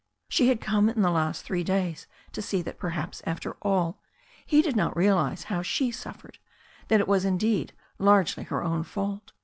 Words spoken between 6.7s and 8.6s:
that it was, indeed, largely